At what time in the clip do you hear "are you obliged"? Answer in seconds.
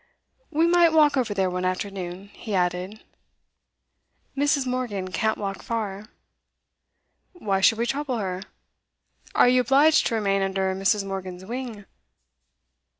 9.35-10.07